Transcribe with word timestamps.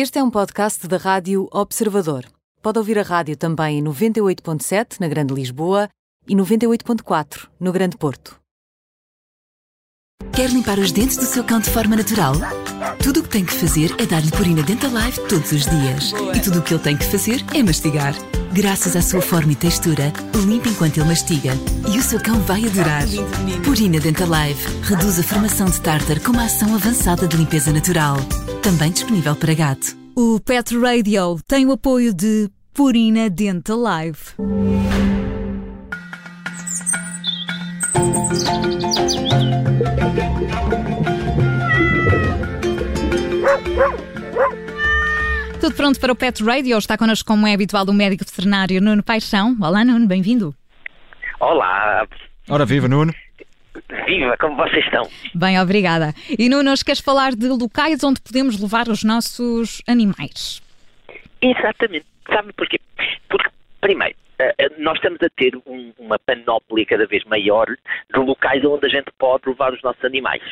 Este 0.00 0.20
é 0.20 0.22
um 0.22 0.30
podcast 0.30 0.86
da 0.86 0.96
Rádio 0.96 1.48
Observador. 1.50 2.24
Pode 2.62 2.78
ouvir 2.78 3.00
a 3.00 3.02
rádio 3.02 3.36
também 3.36 3.80
em 3.80 3.82
98.7 3.82 5.00
na 5.00 5.08
Grande 5.08 5.34
Lisboa 5.34 5.88
e 6.24 6.36
98.4 6.36 7.48
no 7.58 7.72
Grande 7.72 7.96
Porto. 7.96 8.38
Quer 10.32 10.50
limpar 10.50 10.78
os 10.78 10.92
dentes 10.92 11.16
do 11.16 11.24
seu 11.24 11.42
cão 11.42 11.58
de 11.58 11.68
forma 11.68 11.96
natural? 11.96 12.34
Tudo 13.02 13.18
o 13.18 13.22
que 13.24 13.28
tem 13.28 13.44
que 13.44 13.52
fazer 13.52 13.92
é 14.00 14.06
dar-lhe 14.06 14.30
Purina 14.30 14.62
Dental 14.62 14.92
Life 14.92 15.20
todos 15.28 15.50
os 15.50 15.64
dias. 15.64 16.12
E 16.32 16.40
tudo 16.42 16.60
o 16.60 16.62
que 16.62 16.74
ele 16.74 16.82
tem 16.84 16.96
que 16.96 17.04
fazer 17.04 17.44
é 17.52 17.60
mastigar. 17.60 18.14
Graças 18.52 18.94
à 18.94 19.02
sua 19.02 19.20
forma 19.20 19.50
e 19.50 19.56
textura, 19.56 20.12
limpa 20.46 20.68
enquanto 20.68 20.98
ele 20.98 21.08
mastiga. 21.08 21.54
E 21.92 21.98
o 21.98 22.02
seu 22.04 22.22
cão 22.22 22.38
vai 22.42 22.64
adorar. 22.64 23.02
Purina 23.64 23.98
Dental 23.98 24.28
Life 24.28 24.64
reduz 24.84 25.18
a 25.18 25.24
formação 25.24 25.66
de 25.66 25.80
tártar 25.80 26.20
com 26.20 26.30
uma 26.30 26.44
ação 26.44 26.72
avançada 26.72 27.26
de 27.26 27.36
limpeza 27.36 27.72
natural. 27.72 28.16
Também 28.62 28.90
disponível 28.92 29.34
para 29.36 29.54
gato. 29.54 29.96
O 30.16 30.40
Pet 30.40 30.76
Radio 30.78 31.38
tem 31.46 31.66
o 31.66 31.72
apoio 31.72 32.12
de 32.12 32.50
Purina 32.74 33.30
Dental 33.30 33.78
Life. 33.78 34.34
Tudo 45.60 45.74
pronto 45.74 45.98
para 46.00 46.12
o 46.12 46.16
Pet 46.16 46.42
Radio? 46.42 46.78
Está 46.78 46.96
connosco, 46.96 47.26
como 47.26 47.46
é 47.46 47.54
habitual, 47.54 47.84
o 47.86 47.92
médico 47.92 48.24
veterinário 48.24 48.80
Nuno 48.80 49.02
Paixão. 49.02 49.56
Olá, 49.60 49.84
Nuno, 49.84 50.06
bem-vindo. 50.06 50.54
Olá, 51.40 52.06
Ora, 52.48 52.64
viva 52.64 52.88
Nuno. 52.88 53.12
Viva, 54.06 54.36
como 54.38 54.56
vocês 54.56 54.84
estão? 54.84 55.08
Bem, 55.34 55.60
obrigada. 55.60 56.12
E 56.38 56.48
Nuno, 56.48 56.72
queres 56.84 57.00
falar 57.00 57.32
de 57.34 57.48
locais 57.48 58.02
onde 58.04 58.20
podemos 58.20 58.60
levar 58.60 58.88
os 58.88 59.02
nossos 59.04 59.82
animais? 59.88 60.62
Exatamente. 61.40 62.06
Sabe 62.30 62.52
porquê? 62.52 62.78
Porque, 63.28 63.48
primeiro, 63.80 64.14
eh, 64.38 64.54
eh, 64.58 64.70
nós 64.78 64.96
estamos 64.96 65.18
a 65.22 65.28
ter 65.36 65.56
um- 65.66 65.92
uma 65.98 66.18
panóplia 66.18 66.84
cada 66.86 67.06
vez 67.06 67.24
maior 67.24 67.66
de 67.66 68.18
locais 68.20 68.64
onde 68.64 68.86
a 68.86 68.88
gente 68.88 69.10
pode 69.18 69.48
levar 69.48 69.72
os 69.72 69.82
nossos 69.82 70.04
animais. 70.04 70.42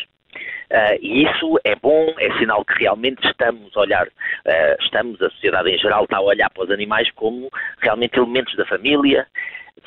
Eh, 0.71 0.99
e 1.01 1.23
isso 1.25 1.59
é 1.65 1.75
bom, 1.77 2.15
é 2.19 2.39
sinal 2.39 2.65
que 2.65 2.75
realmente 2.79 3.27
estamos 3.27 3.75
a 3.77 3.81
olhar, 3.81 4.07
eh, 4.45 4.77
estamos, 4.81 5.21
a 5.23 5.31
sociedade 5.31 5.71
em 5.71 5.79
geral 5.79 6.05
está 6.05 6.19
a 6.19 6.23
olhar 6.23 6.51
para 6.51 6.65
os 6.65 6.71
animais 6.71 7.11
como 7.13 7.51
realmente 7.81 8.17
elementos 8.19 8.55
da 8.57 8.67
família, 8.67 9.27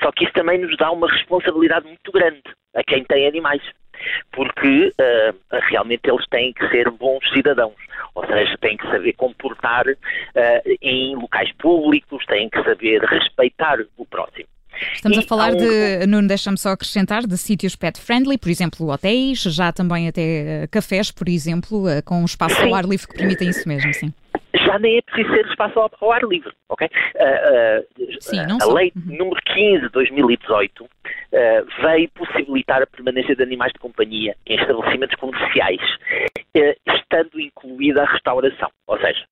só 0.02 0.12
que 0.12 0.23
isso 0.23 0.34
também 0.34 0.58
nos 0.60 0.76
dá 0.78 0.92
uma 0.92 1.12
responsabilidade 1.12 1.86
muito 1.88 2.12
grande 2.12 2.42
a 2.75 2.84
quem 2.84 3.03
tem 3.06 3.28
animais, 3.28 3.62
porque 4.31 4.94
eh, 4.98 5.34
realmente 5.70 6.02
eles 6.09 6.25
têm 6.30 6.53
que 6.53 6.67
ser 6.70 6.89
bons 6.92 7.28
cidadãos, 7.34 7.76
ou 8.16 8.26
seja, 8.28 8.58
têm 8.59 8.78
que 8.78 8.88
saber 8.89 9.14
comportar 9.14 9.86
eh, 10.36 10.64
em 10.81 11.16
locais 11.16 11.52
públicos, 11.53 12.26
têm 12.26 12.50
que 12.50 12.61
saber 12.64 13.02
respeitar 13.03 13.78
o 13.98 14.06
próximo. 14.06 14.48
Estamos 14.94 15.17
a 15.17 15.22
E 15.22 15.28
falar 15.28 15.50
há 15.50 15.53
um- 15.53 15.58
de, 15.58 16.08
Nuno, 16.08 16.28
deixa-me 16.28 16.58
só 16.58 16.70
acrescentar, 16.70 17.23
de 17.28 17.38
sítios 17.38 17.76
pet-friendly, 17.76 18.38
por 18.38 18.50
exemplo, 18.50 18.88
hotéis, 18.89 19.42
já 19.42 19.73
também 19.73 20.08
até 20.08 20.22
eh, 20.64 20.67
cafés, 20.72 21.11
por 21.11 21.28
exemplo, 21.28 21.83
com 22.06 22.22
um 22.22 22.26
espaço 22.26 22.61
ao 22.61 22.67
Sim. 22.70 22.73
ar 22.76 22.86
livre 22.86 23.08
que 23.08 23.16
permitem 23.16 23.50
isso 23.50 23.67
mesmo, 23.67 23.94
sim. 23.94 24.14
já 24.66 24.80
nem 24.80 24.98
é 24.98 25.02
preciso 25.02 25.33
ser 25.33 25.45
espaço 25.48 25.80
ao, 25.80 25.92
ao 26.00 26.11
ar 26.11 26.23
livre, 26.23 26.52
ok? 26.70 26.88
Ah, 27.20 27.23
ah, 27.23 27.81
Sim, 28.22 28.39
ah, 28.39 28.48
não 28.48 28.58
a 28.58 28.59
só. 28.61 28.73
lei 28.73 28.92
Uhum. 28.95 29.17
número 29.17 29.42
15 29.54 29.81
de 29.81 29.89
2018 29.89 30.88
ah, 31.34 31.64
veio 31.82 32.10
possibilitar 32.12 32.82
a 32.82 32.88
permanência 32.88 33.36
de 33.36 33.44
animais 33.44 33.72
de 33.74 33.80
companhia 33.80 34.36
em 34.46 34.56
estabelecimentos 34.56 35.16
comerciais, 35.16 35.82
ah, 36.58 36.94
estando 36.96 37.40
incluída 37.40 38.04
a 38.04 38.12
restauração, 38.12 38.70
ou 38.88 39.00
seja, 39.00 39.26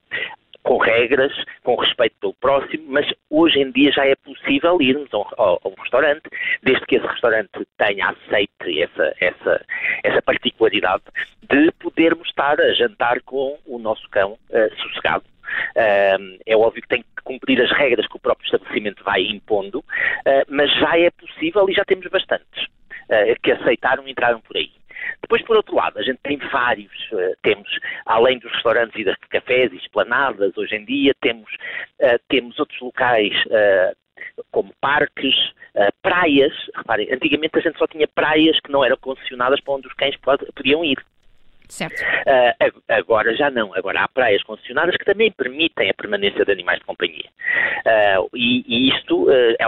com 0.62 0.76
regras, 0.76 1.32
com 1.62 1.76
respeito 1.76 2.14
pelo 2.20 2.34
próximo, 2.34 2.84
mas 2.88 3.06
hoje 3.30 3.58
em 3.58 3.70
dia 3.70 3.90
já 3.90 4.04
é 4.04 4.14
possível 4.16 4.80
irmos 4.82 5.08
a 5.14 5.16
a 5.42 5.68
um 5.68 5.74
restaurante, 5.80 6.22
desde 6.62 6.84
que 6.86 6.96
esse 6.96 7.06
restaurante 7.06 7.66
tenha 7.78 8.10
aceite 8.10 8.82
essa, 8.82 9.14
essa, 9.18 9.64
essa 10.04 10.22
particularidade 10.22 11.04
de 11.50 11.72
podermos 11.72 12.28
estar 12.28 12.60
a 12.60 12.74
jantar 12.74 13.22
com 13.22 13.58
o 13.66 13.78
nosso 13.78 14.06
cão 14.10 14.38
eh, 14.50 14.68
sossegado. 14.82 15.24
Ahm, 15.76 16.38
é 16.44 16.54
óbvio 16.54 16.82
que 16.82 16.88
tem 16.88 17.02
que 17.02 17.17
cumprir 17.28 17.60
as 17.60 17.70
regras 17.70 18.06
que 18.08 18.16
o 18.16 18.20
próprio 18.20 18.46
estabelecimento 18.46 19.04
vai 19.04 19.20
impondo, 19.22 19.84
ah, 20.26 20.44
mas 20.48 20.70
já 20.80 20.98
é 20.98 21.10
possível 21.10 21.68
e 21.68 21.72
já 21.74 21.84
temos 21.84 22.06
bastantes 22.08 22.66
ah, 23.10 23.34
que 23.42 23.52
aceitaram 23.52 24.06
e 24.06 24.10
entraram 24.12 24.40
por 24.40 24.56
aí. 24.56 24.70
Depois, 25.22 25.42
por 25.42 25.56
outro 25.56 25.74
lado, 25.76 25.98
a 25.98 26.02
gente 26.02 26.18
tem 26.24 26.36
vários, 26.50 26.92
eh, 27.12 27.34
temos, 27.42 27.68
além 28.04 28.38
dos 28.38 28.50
restaurantes 28.52 28.98
e 29.00 29.04
das 29.04 29.16
cafés 29.30 29.72
e 29.72 29.76
esplanadas, 29.76 30.56
hoje 30.56 30.74
em 30.74 30.84
dia, 30.84 31.12
temos, 31.20 31.48
eh, 32.00 32.18
temos 32.28 32.58
outros 32.58 32.80
locais 32.80 33.32
eh, 33.50 33.92
como 34.50 34.72
parques, 34.80 35.34
eh, 35.74 35.90
praias. 36.02 36.52
Reparem, 36.76 37.08
antigamente 37.12 37.56
a 37.58 37.60
gente 37.60 37.78
só 37.78 37.86
tinha 37.86 38.08
praias 38.08 38.58
que 38.60 38.72
não 38.72 38.84
eram 38.84 38.96
concessionadas 38.96 39.60
para 39.60 39.74
onde 39.74 39.86
os 39.86 39.94
cães 39.94 40.16
pod- 40.16 40.46
podiam 40.54 40.84
ir. 40.84 40.98
Certo. 41.68 42.02
Ag- 42.60 42.82
agora 42.88 43.34
já 43.36 43.50
não. 43.50 43.74
Agora 43.74 44.00
há 44.02 44.08
praias 44.08 44.42
concessionadas 44.42 44.96
que 44.96 45.04
também 45.04 45.30
permitem 45.30 45.90
a 45.90 45.94
permanência 45.94 46.44
de 46.44 46.52
animais 46.52 46.78
de 46.80 46.86
companhia. 46.86 47.28
Ah, 47.86 48.16
e, 48.34 48.64
e 48.66 48.90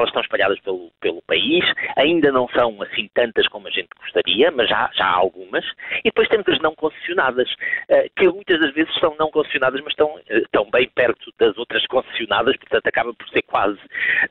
elas 0.00 0.08
estão 0.08 0.22
espalhadas 0.22 0.58
pelo, 0.60 0.90
pelo 1.00 1.22
país. 1.22 1.64
Ainda 1.96 2.32
não 2.32 2.48
são 2.48 2.80
assim 2.82 3.08
tantas 3.14 3.46
como 3.48 3.68
a 3.68 3.70
gente 3.70 3.88
gostaria, 3.98 4.50
mas 4.50 4.68
já, 4.68 4.90
já 4.94 5.04
há 5.04 5.14
algumas. 5.14 5.64
E 6.00 6.04
depois 6.04 6.28
temos 6.28 6.48
as 6.48 6.58
não 6.60 6.74
concessionadas, 6.74 7.48
ah, 7.90 8.04
que 8.16 8.28
muitas 8.28 8.60
das 8.60 8.72
vezes 8.72 8.94
são 8.98 9.14
não 9.18 9.30
concessionadas, 9.30 9.80
mas 9.82 9.92
estão, 9.92 10.16
ah, 10.16 10.38
estão 10.38 10.70
bem 10.70 10.88
perto 10.94 11.32
das 11.38 11.56
outras 11.56 11.86
concessionadas, 11.86 12.56
portanto 12.56 12.86
acaba 12.86 13.14
por 13.14 13.28
ser 13.28 13.42
quase 13.42 13.78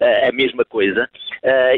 ah, 0.01 0.29
a 0.29 0.31
mesma 0.31 0.65
coisa. 0.65 1.09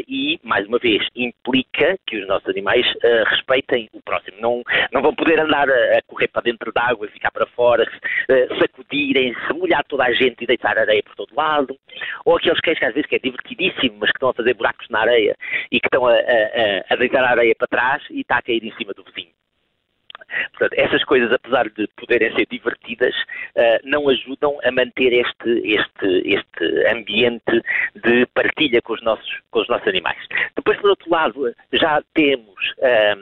E, 0.08 0.40
mais 0.42 0.66
uma 0.66 0.78
vez, 0.78 1.06
implica 1.14 1.96
que 2.06 2.16
os 2.16 2.26
nossos 2.26 2.48
animais 2.48 2.84
respeitem 3.28 3.88
o 3.92 4.02
próximo. 4.02 4.36
Não, 4.40 4.62
não 4.90 5.00
vão 5.00 5.14
poder 5.14 5.38
andar 5.38 5.68
a, 5.70 6.02
correr 6.06 6.28
para 6.28 6.42
dentro 6.42 6.72
d'água 6.72 7.06
e 7.06 7.10
ficar 7.10 7.30
para 7.30 7.46
fora, 7.46 7.86
eh, 8.28 8.48
sacudirem, 8.58 9.34
se 9.46 9.52
molhar 9.52 9.84
toda 9.84 10.04
a 10.04 10.12
gente 10.12 10.42
e 10.42 10.46
deitar 10.46 10.78
areia 10.78 11.02
por 11.02 11.14
todo 11.14 11.34
lado. 11.34 11.76
Ou 12.24 12.36
aqueles 12.36 12.60
cães 12.60 12.78
que 12.78 12.84
às 12.84 12.94
vezes 12.94 13.08
que 13.08 13.16
é 13.16 13.18
divertidíssimo, 13.18 13.81
mas 13.90 14.10
que 14.10 14.16
estão 14.16 14.30
a 14.30 14.34
fazer 14.34 14.54
buracos 14.54 14.88
na 14.90 15.00
areia 15.00 15.36
e 15.70 15.80
que 15.80 15.86
estão 15.86 16.06
a, 16.06 16.12
a- 16.12 16.84
a- 16.90 16.96
deitar 16.96 17.24
a 17.24 17.30
areia 17.30 17.54
para 17.56 17.66
trás 17.68 18.02
e 18.10 18.20
está 18.20 18.38
a 18.38 18.42
cair 18.42 18.62
em 18.64 18.72
cima 18.76 18.92
do 18.92 19.04
vizinho. 19.04 19.32
Portanto, 20.52 20.72
essas 20.78 21.04
coisas, 21.04 21.30
apesar 21.30 21.68
de 21.68 21.86
poderem 21.88 22.34
ser 22.34 22.46
divertidas, 22.50 23.14
eh, 23.54 23.80
não 23.84 24.08
ajudam 24.08 24.58
a 24.64 24.70
manter 24.70 25.12
este, 25.12 25.50
este, 25.64 26.22
este 26.24 26.86
ambiente 26.88 27.62
de 27.94 28.24
partilha 28.32 28.80
com 28.80 28.94
os, 28.94 29.02
nossos, 29.02 29.40
com 29.50 29.60
os 29.60 29.68
nossos 29.68 29.86
animais. 29.86 30.16
Depois, 30.56 30.78
por 30.80 30.90
outro 30.90 31.10
lado, 31.10 31.54
já 31.72 32.02
temos 32.14 32.72
eh, 32.78 33.14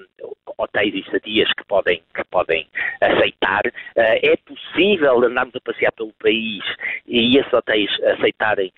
hotéis 0.57 0.95
e 0.95 1.01
estadias 1.01 1.53
que 1.55 1.65
podem, 1.65 2.01
que 2.15 2.23
podem 2.31 2.69
aceitar. 3.01 3.63
Eh, 3.97 4.33
é 4.33 4.37
possível 4.37 5.25
andarmos 5.25 5.57
a 5.57 5.61
passear 5.61 5.91
pelo 5.93 6.13
país 6.23 6.63
e 7.09 7.39
esses 7.39 7.53
hotéis 7.53 7.91
aceitarem, 8.05 8.73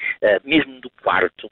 mesmo 0.45 0.81
do 0.81 0.89
quarto, 1.03 1.51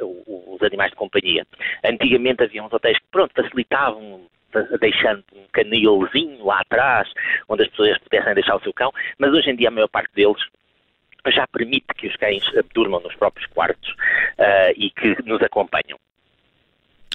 os 0.00 0.62
animais 0.62 0.90
de 0.90 0.96
companhia. 0.96 1.46
Antigamente 1.84 2.42
havia 2.42 2.62
uns 2.62 2.72
hotéis 2.72 2.98
que, 2.98 3.06
pronto, 3.10 3.32
facilitavam 3.34 4.22
deixando 4.80 5.24
um 5.34 5.44
canilzinho 5.52 6.44
lá 6.44 6.60
atrás, 6.60 7.08
onde 7.48 7.64
as 7.64 7.68
pessoas 7.68 7.98
pudessem 7.98 8.34
deixar 8.34 8.56
o 8.56 8.62
seu 8.62 8.72
cão, 8.72 8.90
mas 9.18 9.32
hoje 9.32 9.50
em 9.50 9.56
dia 9.56 9.68
a 9.68 9.70
maior 9.70 9.88
parte 9.88 10.10
deles 10.14 10.42
já 11.26 11.46
permite 11.48 11.86
que 11.96 12.06
os 12.06 12.16
cães 12.16 12.42
eh, 12.54 12.62
durmam 12.74 13.00
nos 13.00 13.14
próprios 13.16 13.46
quartos 13.50 13.94
ah, 14.38 14.72
e 14.74 14.90
que 14.90 15.22
nos 15.24 15.42
acompanham. 15.42 15.98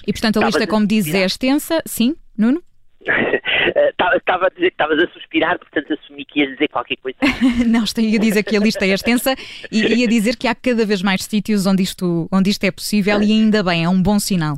E 0.06 0.12
portanto 0.12 0.40
a 0.40 0.46
lista, 0.46 0.66
como 0.66 0.86
dizes, 0.86 1.14
é 1.14 1.24
extensa. 1.24 1.82
Sim, 1.86 2.14
Nuno? 2.36 2.62
Estava 4.18 4.46
a 4.46 4.48
dizer 4.50 4.70
que 4.70 4.74
estavas 4.74 4.98
a 4.98 5.08
suspirar, 5.12 5.58
portanto 5.58 5.92
assumi 5.92 6.24
que 6.24 6.40
ias 6.40 6.50
dizer 6.52 6.68
qualquer 6.68 6.96
coisa. 6.96 7.18
Não, 7.66 7.84
estou 7.84 8.04
a 8.04 8.18
dizer 8.18 8.42
que 8.42 8.56
a 8.56 8.60
lista 8.60 8.84
é 8.84 8.88
extensa 8.88 9.34
e 9.70 10.00
ia 10.00 10.08
dizer 10.08 10.36
que 10.36 10.48
há 10.48 10.54
cada 10.54 10.84
vez 10.84 11.02
mais 11.02 11.24
sítios 11.24 11.66
onde 11.66 11.82
isto, 11.82 12.28
onde 12.32 12.50
isto 12.50 12.64
é 12.64 12.70
possível 12.70 13.22
e 13.22 13.32
ainda 13.32 13.62
bem, 13.62 13.84
é 13.84 13.88
um 13.88 14.00
bom 14.00 14.18
sinal. 14.18 14.56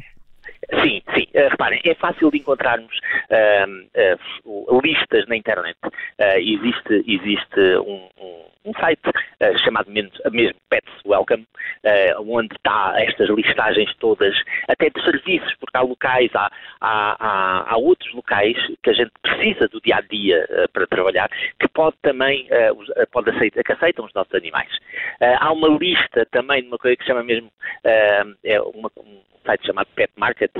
Eh, 1.36 1.48
reparem, 1.48 1.78
é 1.84 1.94
fácil 1.96 2.30
de 2.30 2.38
encontrarmos 2.38 2.98
ahm, 3.30 3.86
ah, 3.94 4.80
listas 4.82 5.26
na 5.28 5.36
internet. 5.36 5.76
Ah, 6.18 6.38
existe 6.38 7.04
existe 7.06 7.60
um, 7.78 8.08
um- 8.18 8.46
um 8.64 8.72
site 8.80 9.00
chamado 9.62 9.88
mesmo, 9.92 10.10
mesmo 10.32 10.58
Pets 10.68 10.90
Welcome, 11.06 11.46
onde 12.18 12.52
está 12.56 12.94
estas 12.96 13.28
listagens 13.28 13.94
todas, 14.00 14.34
até 14.66 14.90
de 14.90 15.00
serviços, 15.04 15.54
porque 15.60 15.76
há 15.76 15.82
locais, 15.82 16.32
há, 16.34 16.50
há, 16.80 17.64
há, 17.72 17.76
outros 17.76 18.12
locais 18.12 18.56
que 18.82 18.90
a 18.90 18.92
gente 18.92 19.12
precisa 19.22 19.68
do 19.68 19.80
dia 19.80 19.98
a 19.98 20.00
dia 20.00 20.44
para 20.72 20.84
trabalhar, 20.88 21.30
que 21.60 21.68
pode 21.68 21.96
também, 22.02 22.48
pode 23.12 23.30
aceitar, 23.30 23.62
que 23.62 23.72
aceitam 23.72 24.04
os 24.04 24.14
nossos 24.14 24.34
animais. 24.34 24.76
há 25.38 25.52
uma 25.52 25.68
lista 25.68 26.26
também 26.32 26.62
de 26.62 26.66
uma 26.66 26.78
coisa 26.78 26.96
que 26.96 27.04
chama 27.06 27.22
mesmo, 27.22 27.48
é 27.84 28.60
uma, 28.74 28.90
um 28.98 29.20
site 29.44 29.64
chamado 29.64 29.86
Pet 29.94 30.10
Market, 30.16 30.50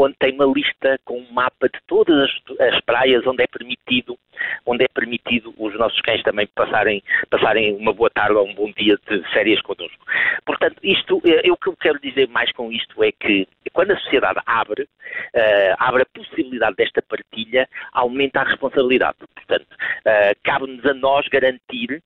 onde 0.00 0.16
tem 0.18 0.34
uma 0.34 0.46
lista 0.46 0.98
com 1.04 1.18
um 1.18 1.32
mapa 1.32 1.68
de 1.68 1.78
todas 1.86 2.16
as, 2.16 2.60
as 2.74 2.80
praias 2.82 3.26
onde 3.26 3.42
é 3.42 3.46
permitido 3.46 4.18
onde 4.66 4.84
é 4.84 4.88
permitido 4.88 5.54
os 5.58 5.74
nossos 5.78 6.00
cães 6.00 6.22
também 6.22 6.46
passarem, 6.54 7.02
passarem 7.30 7.74
uma 7.76 7.92
boa 7.92 8.10
tarde 8.10 8.34
ou 8.34 8.46
um 8.46 8.54
bom 8.54 8.70
dia 8.72 8.98
de 9.08 9.22
férias 9.32 9.60
connosco. 9.62 10.04
Portanto, 10.44 10.76
isto, 10.82 11.20
eu, 11.24 11.38
eh, 11.38 11.52
o 11.52 11.56
que 11.56 11.68
eu 11.68 11.76
quero 11.76 12.00
dizer 12.00 12.28
mais 12.28 12.50
com 12.52 12.70
isto 12.72 13.02
é 13.02 13.12
que 13.12 13.46
quando 13.72 13.92
a 13.92 13.98
sociedade 13.98 14.40
abre, 14.46 14.82
uh, 14.82 15.74
abre 15.78 16.02
a 16.02 16.06
possibilidade 16.18 16.76
desta 16.76 17.00
partilha, 17.02 17.68
aumenta 17.92 18.40
a 18.40 18.44
responsabilidade. 18.44 19.16
Portanto, 19.34 19.66
uh, 19.70 20.36
cabe-nos 20.42 20.84
a 20.84 20.94
nós 20.94 21.26
garantir 21.28 22.02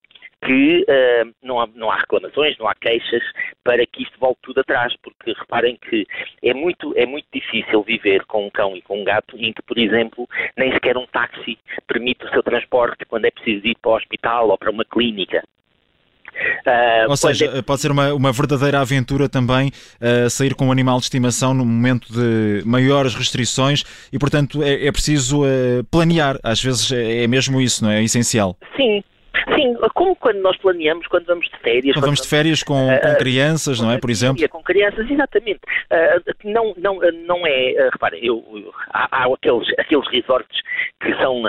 que 0.46 0.82
uh, 0.82 1.34
não, 1.42 1.60
há, 1.60 1.68
não 1.74 1.90
há 1.90 1.96
reclamações, 1.96 2.56
não 2.58 2.68
há 2.68 2.74
queixas 2.76 3.22
para 3.64 3.84
que 3.84 4.04
isto 4.04 4.18
volte 4.20 4.38
tudo 4.42 4.60
atrás, 4.60 4.94
porque 5.02 5.32
reparem 5.32 5.76
que 5.76 6.06
é 6.42 6.54
muito, 6.54 6.96
é 6.96 7.04
muito 7.04 7.26
difícil 7.34 7.82
viver 7.82 8.24
com 8.26 8.46
um 8.46 8.50
cão 8.50 8.76
e 8.76 8.82
com 8.82 9.00
um 9.00 9.04
gato 9.04 9.36
em 9.36 9.52
que, 9.52 9.62
por 9.62 9.76
exemplo, 9.76 10.28
nem 10.56 10.72
sequer 10.72 10.96
um 10.96 11.06
táxi 11.06 11.58
permite 11.88 12.24
o 12.24 12.30
seu 12.30 12.42
transporte 12.44 13.04
quando 13.06 13.24
é 13.24 13.30
preciso 13.30 13.66
ir 13.66 13.76
para 13.82 13.90
o 13.90 13.96
hospital 13.96 14.48
ou 14.48 14.56
para 14.56 14.70
uma 14.70 14.84
clínica. 14.84 15.42
Uh, 16.66 17.08
Ou 17.08 17.16
seja, 17.16 17.46
é... 17.46 17.62
pode 17.62 17.80
ser 17.80 17.90
uma, 17.90 18.12
uma 18.12 18.30
verdadeira 18.30 18.78
aventura 18.78 19.26
também 19.26 19.68
uh, 19.68 20.28
sair 20.28 20.54
com 20.54 20.66
um 20.66 20.72
animal 20.72 20.98
de 20.98 21.04
estimação 21.04 21.54
no 21.54 21.64
momento 21.64 22.12
de 22.12 22.62
maiores 22.66 23.14
restrições 23.14 23.84
e, 24.12 24.18
portanto, 24.18 24.62
é, 24.62 24.86
é 24.86 24.92
preciso 24.92 25.44
uh, 25.44 25.82
planear. 25.90 26.38
Às 26.42 26.62
vezes 26.62 26.92
é, 26.92 27.24
é 27.24 27.26
mesmo 27.26 27.58
isso, 27.58 27.82
não 27.82 27.90
é? 27.90 28.00
É 28.00 28.04
essencial. 28.04 28.54
Sim, 28.76 29.02
Sim, 29.54 29.76
como 29.94 30.16
quando 30.16 30.40
nós 30.40 30.56
planeamos, 30.56 31.06
quando 31.06 31.26
vamos 31.26 31.48
de 31.48 31.58
férias. 31.58 31.94
Quando, 31.94 32.04
vamos 32.04 32.20
de 32.20 32.28
férias 32.28 32.62
com, 32.62 32.88
uh, 32.88 33.00
com 33.00 33.14
crianças, 33.14 33.80
não 33.80 33.92
é? 33.92 33.98
Por 33.98 34.10
exemplo? 34.10 34.48
Com 34.48 34.62
crianças, 34.62 35.08
exatamente. 35.08 35.60
Uh, 35.90 36.34
não, 36.44 36.74
não, 36.76 36.98
não 37.26 37.46
é. 37.46 37.72
Uh, 37.72 37.90
reparem, 37.92 38.24
eu, 38.24 38.72
há, 38.90 39.24
há, 39.24 39.32
aqueles, 39.32 39.68
aqueles 39.78 40.08
resorts 40.08 40.60
que 41.00 41.14
são 41.16 41.44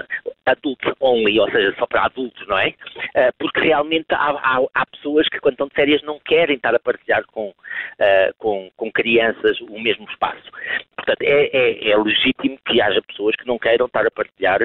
adultos 0.46 0.94
only, 1.00 1.40
ou 1.40 1.50
seja, 1.50 1.74
só 1.80 1.88
para 1.88 2.06
adultos, 2.06 2.48
não 2.48 2.58
é? 2.58 2.68
Uh, 2.70 3.34
porque 3.40 3.62
realmente 3.62 4.06
há, 4.12 4.30
há, 4.32 4.62
há, 4.76 4.86
pessoas 4.86 5.28
que, 5.30 5.40
quando 5.40 5.54
estão 5.54 5.68
de 5.68 5.74
férias, 5.74 6.04
não 6.04 6.20
querem 6.20 6.56
estar 6.56 6.76
a 6.76 6.80
partilhar 6.80 7.26
com, 7.28 7.54
com, 8.38 8.70
com 8.78 8.92
crianças 8.92 9.60
o 9.62 9.80
mesmo 9.80 10.08
espaço. 10.10 10.52
Portanto, 10.98 11.22
é, 11.22 11.46
é, 11.54 11.92
é, 11.92 11.98
legítimo 11.98 12.58
que 12.66 12.82
haja 12.82 13.02
pessoas 13.04 13.36
que 13.36 13.48
não 13.48 13.58
queiram 13.58 13.86
estar 13.86 14.06
a 14.06 14.12
partilhar 14.12 14.60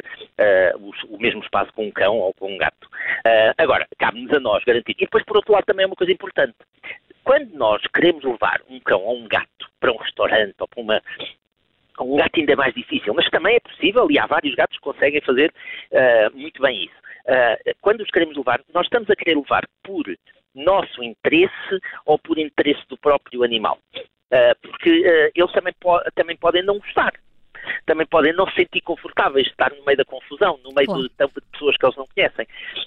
o, 0.79 1.15
o 1.15 1.21
mesmo 1.21 1.43
espaço 1.43 1.73
com 1.75 1.87
um 1.87 1.91
cão 1.91 2.17
ou 2.17 2.35
com 2.35 2.53
um 2.53 2.59
gato. 2.59 2.89
Uh, 3.25 3.55
agora, 3.59 3.87
cabe-nos 3.99 4.33
a 4.33 4.41
nós 4.41 4.65
garantir. 4.65 4.97
E 4.99 5.05
depois, 5.05 5.25
por 5.25 5.37
outro 5.37 5.53
lado, 5.53 5.65
também 5.65 5.85
é 5.85 5.87
uma 5.87 5.97
coisa 5.97 6.13
importante. 6.13 6.55
Quando 7.25 7.53
nós 7.53 7.83
queremos 7.95 8.25
levar 8.25 8.61
um 8.69 8.81
cão 8.81 9.01
ou 9.03 9.17
um 9.17 9.29
gato 9.29 9.71
para 9.79 9.93
um 9.93 9.97
restaurante 9.97 10.55
ou 10.59 10.67
para 10.67 10.81
uma, 10.81 11.03
um 12.01 12.17
gato 12.17 12.39
ainda 12.39 12.53
é 12.53 12.57
mais 12.57 12.75
difícil, 12.75 13.15
mas 13.15 13.29
também 13.31 13.57
é 13.57 13.61
possível 13.61 14.11
e 14.11 14.19
há 14.19 14.27
vários 14.27 14.55
gatos 14.55 14.77
que 14.77 14.83
conseguem 14.83 15.21
fazer 15.21 15.53
uh, 15.93 16.37
muito 16.37 16.61
bem 16.61 16.85
isso. 16.85 16.95
Uh, 17.27 17.75
quando 17.81 18.01
os 18.01 18.11
queremos 18.11 18.37
levar, 18.37 18.61
nós 18.75 18.87
estamos 18.87 19.09
a 19.09 19.15
querer 19.15 19.37
levar 19.37 19.65
por 19.85 20.05
nosso 20.55 21.03
interesse 21.03 21.79
ou 22.05 22.19
por 22.19 22.39
interesse 22.39 22.83
do 22.89 22.97
próprio 22.97 23.45
animal. 23.45 23.79
Uh, 24.33 24.57
porque 24.63 25.33
eles 25.35 25.53
também, 25.53 25.75
po 25.79 26.01
também 26.15 26.37
podem 26.37 26.63
não 26.63 26.79
gostar 26.79 27.13
também 27.87 28.07
podem 28.07 28.33
não 28.33 28.47
se 28.49 28.57
sentir 28.57 28.81
confortáveis 28.81 29.47
de 29.47 29.51
estar 29.53 29.71
no 29.71 29.85
meio 29.85 29.97
da 29.97 30.05
confusão, 30.05 30.59
no 30.65 30.73
meio 30.75 30.87
claro. 30.87 31.03
de, 31.03 31.09
de, 31.09 31.41
pessoas 31.53 31.77
que 31.77 31.87
eles 31.87 31.97
não 31.97 32.09
conhecem. 32.15 32.47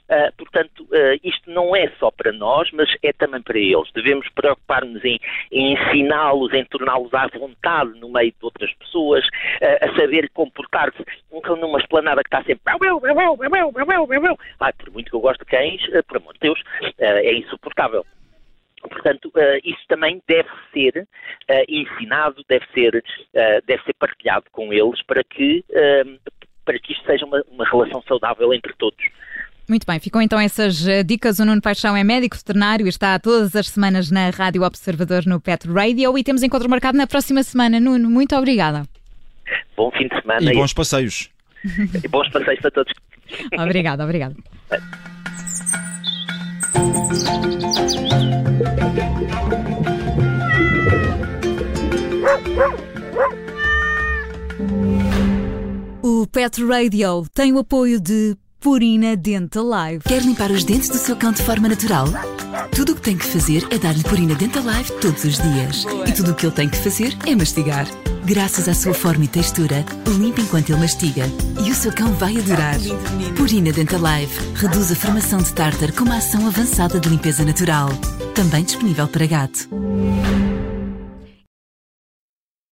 Uh, 0.09 0.35
portanto, 0.37 0.83
uh, 0.83 1.19
isto 1.23 1.49
não 1.49 1.75
é 1.75 1.89
só 1.99 2.11
para 2.11 2.31
nós, 2.31 2.69
mas 2.71 2.89
é 3.03 3.11
também 3.13 3.41
para 3.41 3.57
eles. 3.57 3.91
Devemos 3.93 4.27
preocupar-nos 4.29 5.03
em, 5.03 5.19
em 5.51 5.73
ensiná-los, 5.73 6.53
em 6.53 6.65
torná-los 6.65 7.13
à 7.13 7.27
vontade 7.27 7.99
no 7.99 8.09
meio 8.09 8.31
de 8.31 8.37
outras 8.41 8.73
pessoas, 8.75 9.25
uh, 9.25 9.85
a 9.85 9.95
saber 9.99 10.29
comportar-se 10.33 11.03
numa 11.59 11.79
esplanada 11.79 12.21
que 12.23 12.27
está 12.27 12.39
sempre 12.39 12.61
Ai, 14.59 14.73
por 14.73 14.91
muito 14.91 15.09
que 15.09 15.15
eu 15.15 15.19
gosto 15.19 15.39
de 15.39 15.45
cães, 15.45 15.81
por 16.07 16.17
amor 16.17 16.33
de 16.33 16.39
Deus, 16.39 16.61
é 16.97 17.33
insuportável. 17.33 18.05
Portanto, 18.87 19.31
uh, 19.35 19.59
isso 19.63 19.81
também 19.87 20.21
deve 20.27 20.49
ser 20.73 20.97
uh, 20.99 21.53
ensinado, 21.67 22.43
deve 22.47 22.65
ser, 22.73 22.95
uh, 22.95 23.65
deve 23.65 23.83
ser 23.83 23.93
partilhado 23.93 24.45
com 24.51 24.71
eles 24.73 25.01
para 25.03 25.23
que, 25.23 25.63
para 26.63 26.79
que 26.79 26.93
isto 26.93 27.05
seja 27.05 27.25
uma, 27.25 27.43
uma 27.49 27.65
relação 27.65 28.01
saudável 28.07 28.53
entre 28.53 28.73
todos. 28.77 29.03
Muito 29.67 29.85
bem, 29.87 29.99
ficam 29.99 30.21
então 30.21 30.39
essas 30.39 30.85
dicas. 31.05 31.39
O 31.39 31.45
Nuno 31.45 31.61
Paixão 31.61 31.97
é 31.97 32.03
médico 32.03 32.37
veterinário 32.37 32.85
e 32.85 32.89
está 32.89 33.17
todas 33.17 33.55
as 33.55 33.67
semanas 33.67 34.11
na 34.11 34.29
Rádio 34.29 34.61
Observador 34.61 35.25
no 35.25 35.41
Pet 35.41 35.67
Radio 35.67 36.15
e 36.17 36.23
temos 36.23 36.43
encontro 36.43 36.69
marcado 36.69 36.97
na 36.97 37.07
próxima 37.07 37.41
semana. 37.41 37.79
Nuno, 37.79 38.09
muito 38.09 38.35
obrigada. 38.35 38.83
Bom 39.75 39.91
fim 39.91 40.07
de 40.07 40.21
semana. 40.21 40.51
E 40.51 40.55
bons 40.55 40.73
passeios. 40.73 41.29
E 42.03 42.07
bons 42.09 42.29
passeios 42.29 42.61
para 42.61 42.71
todos. 42.71 42.93
obrigada, 43.57 44.03
obrigada. 44.03 44.35
O 56.01 56.27
Pet 56.27 56.63
Radio 56.65 57.25
tem 57.33 57.53
o 57.53 57.59
apoio 57.59 57.99
de 57.99 58.35
Purina 58.59 59.15
Dental 59.15 59.63
Live. 59.63 60.03
Quer 60.05 60.23
limpar 60.23 60.49
os 60.49 60.63
dentes 60.63 60.89
do 60.89 60.97
seu 60.97 61.15
cão 61.15 61.31
de 61.31 61.41
forma 61.43 61.69
natural? 61.69 62.07
Tudo 62.75 62.93
o 62.93 62.95
que 62.95 63.01
tem 63.01 63.15
que 63.15 63.25
fazer 63.25 63.67
é 63.69 63.77
dar-lhe 63.77 64.03
Purina 64.03 64.33
Dental 64.33 64.63
Live 64.63 64.91
todos 64.99 65.23
os 65.23 65.37
dias. 65.37 65.85
E 66.07 66.11
tudo 66.11 66.31
o 66.31 66.35
que 66.35 66.47
ele 66.47 66.55
tem 66.55 66.67
que 66.67 66.77
fazer 66.77 67.15
é 67.27 67.35
mastigar. 67.35 67.85
Graças 68.25 68.67
à 68.67 68.73
sua 68.73 68.95
forma 68.95 69.25
e 69.25 69.27
textura, 69.27 69.85
limpa 70.17 70.41
enquanto 70.41 70.71
ele 70.71 70.79
mastiga. 70.79 71.25
E 71.63 71.69
o 71.69 71.75
seu 71.75 71.93
cão 71.93 72.11
vai 72.13 72.35
adorar. 72.37 72.79
Purina 73.37 73.71
Dental 73.71 74.01
Live 74.01 74.33
reduz 74.55 74.91
a 74.91 74.95
formação 74.95 75.37
de 75.37 75.53
tártar 75.53 75.93
com 75.93 76.05
uma 76.05 76.17
ação 76.17 76.47
avançada 76.47 76.99
de 76.99 77.07
limpeza 77.07 77.45
natural. 77.45 77.89
Também 78.35 78.65
disponível 78.65 79.07
para 79.07 79.25
gato. 79.25 79.69